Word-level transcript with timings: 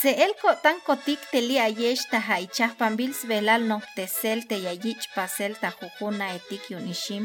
Se 0.00 0.10
el 0.24 0.32
tan 0.62 0.76
kotik 0.86 1.18
teli 1.32 1.56
ayesh 1.58 2.04
ta 2.10 2.18
haichah 2.20 2.72
pambils 2.78 3.26
velal 3.26 3.66
no 3.66 3.78
te 3.96 4.56
yayich 4.66 5.06
pasel 5.14 5.52
ta 5.60 5.72
jujuna 5.78 6.26
etik 6.36 6.70
yunishim, 6.70 7.24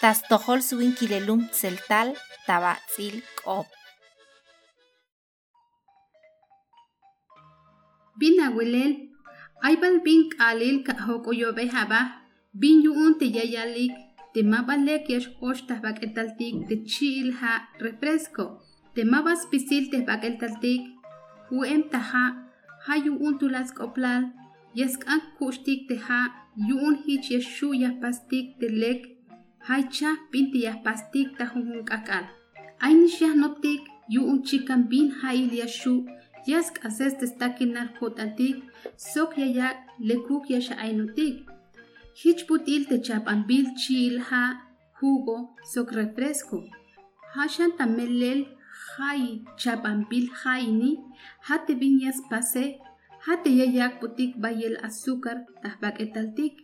tas 0.00 0.22
tohol 0.28 0.62
suin 0.62 0.92
kilelum 0.98 1.42
tseltal 1.50 2.08
tabatzil 2.46 3.16
k'ob. 3.38 3.66
Bin 8.18 8.40
abuelel, 8.46 8.92
aybal 9.62 10.00
bin 10.06 10.30
kalil 10.30 10.76
ka 10.86 10.94
hokoyobe 11.06 11.68
haba, 11.74 12.00
bin 12.60 12.80
yuun 12.82 13.18
te 13.18 13.26
yayalik, 13.26 13.92
te 14.32 14.40
mabalek 14.42 15.04
yash 15.12 15.28
hosh 15.38 15.62
tahbak 15.68 15.98
etaltik 16.06 16.54
te 16.68 16.76
chil 16.90 17.28
ha 17.40 17.68
refresco, 17.78 18.44
te 18.94 19.04
mabas 19.04 19.40
pisil 19.50 19.90
te 19.92 19.98
uemtaha 21.58 22.24
ha 22.84 22.94
yu 23.04 23.12
untulask 23.26 23.80
oplal 23.86 24.22
yask 24.80 25.00
an 25.12 25.20
kushtik 25.38 25.80
te 25.88 25.96
ha 26.06 26.20
yu 26.68 26.76
un 26.88 26.96
hich 27.04 27.30
yeshu 27.34 27.68
yahpastik 27.82 28.46
te 28.60 28.68
lek 28.82 29.00
haicha 29.68 30.10
pinti 30.30 30.58
yahpastik 30.66 31.28
ta 31.38 31.44
hunhun 31.52 31.82
kakal 31.90 32.24
ainish 32.86 33.18
yahnoptik 33.24 33.82
yu 34.14 34.22
un 34.32 34.40
chikan 34.48 34.80
bin 34.90 35.08
hail 35.20 35.48
yeshu 35.60 35.94
yask 36.50 36.74
ases 36.88 37.12
testakin 37.20 37.70
nar 37.76 37.88
jotantik 37.98 38.56
sok 39.10 39.30
yayak 39.42 39.76
lekuk 40.08 40.44
yasha 40.54 40.74
ainutik 40.84 41.36
hich 42.20 42.42
putil 42.48 42.82
te 42.90 42.96
chapan 43.06 43.38
bil 43.48 43.66
chil 43.80 44.14
ha 44.28 44.44
jugo 45.00 45.36
sok 45.72 45.88
refresco. 45.98 46.58
Hashan 47.34 47.70
tamel 47.78 48.12
hai 49.00 49.40
chapampil 49.56 50.28
haini 50.40 50.90
hati 51.48 51.72
viñas 51.80 52.18
pase, 52.30 52.64
hati 53.26 53.50
yayak 53.60 53.92
putik 54.00 54.32
bayel 54.42 54.76
azúcar 54.86 55.48
tahbak 55.62 55.96
etaltik, 56.04 56.54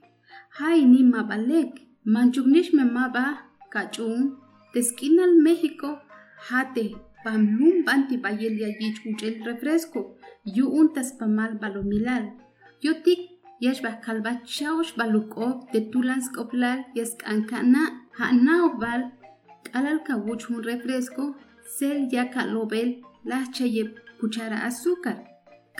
haini 0.59 1.01
mabalek, 1.13 1.71
manchugnish 2.05 2.71
me 2.77 2.85
maba, 2.97 3.27
kachun, 3.73 4.37
tesquinal 4.73 5.33
México, 5.47 5.89
hati 6.49 6.87
pamlum 7.25 7.77
banti 7.87 8.17
bayel 8.25 8.55
yayich 8.63 9.01
uchel 9.09 9.35
refresco, 9.47 10.01
yu 10.45 10.67
untas 10.81 11.09
pamal 11.19 11.57
balomilal, 11.61 12.25
yotik 12.85 13.21
yashbah 13.65 13.97
kalbachaush 14.05 14.93
baluk'ob 14.99 15.57
bal 15.73 16.79
yask'anka'na 16.99 17.83
ja'nawbal 18.19 19.03
un 19.75 20.63
refresco 20.71 21.25
sel 21.67 22.09
yaka 22.13 22.47
lobel 22.47 22.89
la 23.25 23.45
chayep 23.55 23.91
cuchara 24.21 24.59
azúcar. 24.69 25.19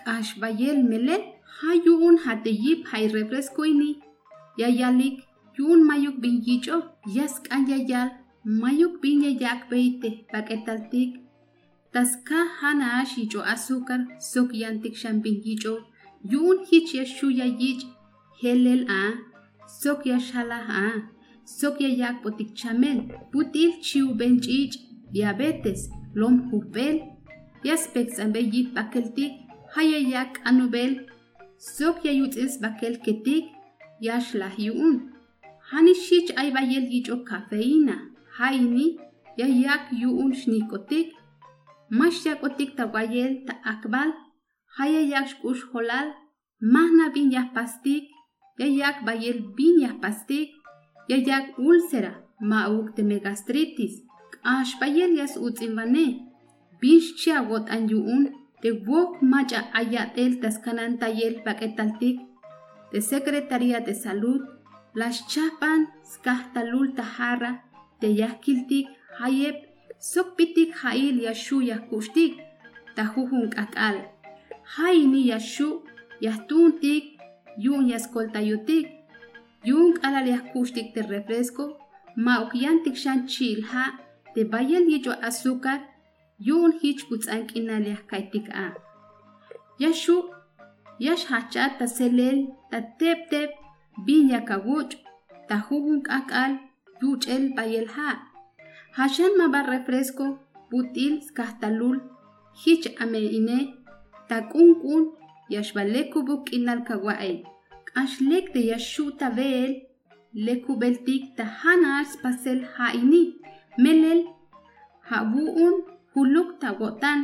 Kash 0.05 0.39
bayel 0.41 0.83
mele 0.83 1.17
hayun 1.61 2.17
hateyip 2.25 2.87
hay 2.91 3.09
refresco 3.09 3.63
ini. 3.65 4.01
Yayalik 4.59 5.25
yun 5.59 5.81
mayuk 5.89 6.21
bin 6.21 6.43
yicho 6.47 6.83
yask 7.07 7.49
yayal 7.71 8.11
mayuk 8.45 9.01
bin 9.03 9.23
yayak 9.23 9.71
beite 9.71 10.27
paketaltik. 10.33 11.11
Taska 11.93 12.41
hana 12.61 13.05
shicho 13.07 13.41
azúcar 13.41 14.01
sok 14.21 14.53
yantik 14.53 14.95
shambin 14.97 15.43
yicho 15.45 15.75
yun 16.23 16.65
hich 16.69 16.95
yashu 16.95 17.31
yayich 17.31 17.85
helel 18.43 18.83
a 18.91 19.03
sok 19.81 20.05
yashala 20.05 20.61
a 20.85 20.87
sok 21.45 21.81
yayak 21.81 22.23
potik 22.23 22.51
chamel 22.55 22.99
putil 23.33 23.71
chiu 23.81 24.15
benchich 24.19 24.77
diabetes, 25.17 25.89
lom 26.15 26.37
hupel, 26.51 26.97
yaspeks 27.65 28.21
ambe 28.25 28.41
yit 28.53 28.69
bakeltik, 28.77 29.33
hayayak 29.75 30.33
anubel, 30.45 30.93
sok 31.57 32.05
yayutis 32.05 32.61
bakel 32.63 33.01
ketik, 33.05 33.45
yashlah 34.01 34.55
yuun. 34.67 34.97
Hani 35.71 35.95
shich 36.05 36.31
ay 36.41 36.53
bayel 36.57 36.85
yicho 36.93 37.17
kafeína, 37.29 37.97
haini, 38.37 39.01
yayak 39.41 39.89
yuun 40.03 40.33
shnikotik, 40.41 41.09
mash 41.91 42.27
yakotik 42.29 42.77
tawayel 42.77 43.33
ta 43.47 43.55
akbal, 43.73 44.13
hayayak 44.77 45.27
shkush 45.33 45.65
holal, 45.73 46.13
mahna 46.61 47.09
bin 47.15 47.33
pastik, 47.55 48.05
yayak 48.61 49.05
bayel 49.07 49.39
bin 49.57 49.81
pastik, 50.03 50.53
yayak 51.09 51.57
úlcera, 51.59 52.13
mauk 52.41 52.95
de 52.97 53.03
megastritis, 53.03 54.07
ashpayelias 54.55 55.35
utzimane 55.47 56.07
bishchi 56.81 57.31
agot 57.41 57.67
anyuun 57.77 58.23
de 58.63 58.71
wok 58.89 59.11
macha 59.31 59.61
ayatel 59.79 60.33
taskanan 60.43 60.93
tayel 61.01 61.35
paketaltik 61.45 62.17
de 62.93 63.01
Secretaría 63.01 63.81
de 63.81 63.95
Salud 63.95 64.43
las 64.95 65.27
chapan 65.27 65.81
skahtalul 66.13 66.95
tahara 66.99 67.53
de 68.01 68.09
yakiltik 68.21 68.87
hayep 69.19 69.57
sokpitik 69.99 70.71
hail 70.83 71.17
yashu 71.27 71.59
yakushtik 71.71 72.33
tahujun 72.97 73.51
kakal 73.51 73.97
hayni 74.77 75.23
yashu 75.33 75.83
yastuntik 76.21 77.19
yun 77.59 77.85
yaskoltayutik 77.93 78.87
yun 79.65 79.93
kalal 79.99 80.27
yakushtik 80.35 80.95
de 80.95 81.03
refresco 81.03 81.65
ma 82.25 82.35
ukyantik 82.45 82.97
shan 82.97 83.27
chilha 83.27 84.06
te 84.37 84.45
bayel 84.45 84.85
yo 84.93 85.13
azúcar 85.29 85.81
yun 86.47 86.73
hich 86.81 87.03
putzanqina 87.09 87.77
lehkaitik 87.85 88.47
a. 88.65 88.67
Yashu 89.83 90.17
yash 91.05 91.25
hachata 91.31 91.87
selel 91.97 92.39
ta 92.71 92.79
tep 92.99 93.19
tep 93.31 93.51
bin 94.05 94.29
yakaguch 94.33 94.93
ta 95.49 95.57
jubun 95.67 95.99
kakal 96.09 96.53
yuchel 97.01 97.45
bayel 97.57 97.87
ha. 97.95 98.11
Hashan 98.97 99.33
maba 99.39 99.61
refresco 99.73 100.27
putil 100.69 101.15
skahtalul 101.27 101.99
hich 102.63 102.87
ame 103.03 103.21
ine 103.39 103.59
ta 104.29 104.37
kunkun 104.53 105.03
yashbaleku 105.55 106.19
bukinal 106.29 106.81
kawael. 106.89 107.39
Ashlek 108.03 108.53
de 108.55 108.61
yashu 108.71 109.05
tabel 109.21 109.71
lekubeltik 110.47 111.25
ta 111.37 111.45
hanas 111.61 112.11
pasel 112.23 112.61
haini 112.75 113.25
melel 113.83 114.21
habuun 115.09 115.75
huluk 116.13 116.49
tagotan 116.61 117.19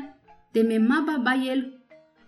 tememaba 0.52 1.16
bayel 1.26 1.60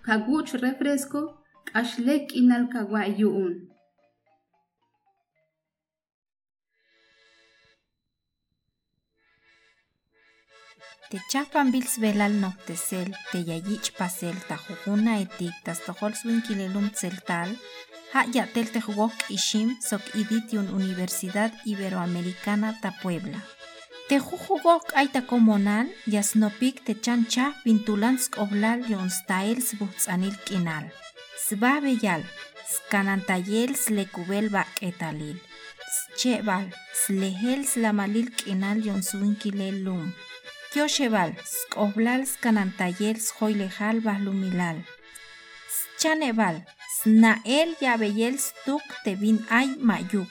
kaguch 0.06 0.52
refresco 0.64 1.20
k'axlek 1.68 2.24
inal 2.40 2.64
kawa'yu'un. 2.72 3.54
Te 11.10 11.20
chapan 11.30 11.70
bils 11.70 11.94
velal 12.02 12.34
noktesel 12.42 13.08
te 13.30 13.38
yayich 13.48 13.88
pasel 13.98 14.36
ta 14.48 14.56
jujuna 14.64 15.12
etik 15.24 15.54
tas 15.64 15.78
tojol 15.86 16.12
swin 16.20 16.40
tseltal 16.96 17.50
ha 18.12 18.20
yatel 18.34 18.66
te 18.72 18.80
jugok 18.86 19.14
ishim 19.36 19.68
sok 19.88 20.04
iditiun 20.20 20.66
Universidad 20.80 21.50
Iberoamericana 21.70 22.68
ta 22.82 22.90
Puebla 23.00 23.40
Tejujugok 24.04 24.92
aita 25.00 25.24
komonal 25.24 25.88
yasnopik 26.04 26.84
techancha 26.84 27.56
pintulansk 27.64 28.36
oblal 28.36 28.84
yonstael 28.84 29.64
sbutzanil 29.64 30.36
kinal. 30.44 30.92
Sbabeyal, 31.40 32.20
skanantayel 32.68 33.72
slekubel 33.72 34.52
etalil. 34.84 35.40
Schebal, 35.88 36.68
slehel 36.92 37.64
slamalil 37.64 38.28
kinal 38.36 38.84
yonsuinkilel 38.84 39.80
lum. 39.84 40.12
Kyoshebal, 40.72 41.32
skoblal 41.40 42.28
skanantayel 42.28 43.16
schoilejal 43.16 44.04
bahlumilal. 44.04 44.84
Schanebal, 45.96 46.60
snael 47.00 47.72
yabeyel 47.80 48.36
stuk 48.36 48.84
tebin 49.04 49.40
ay 49.48 49.80
mayuk. 49.80 50.28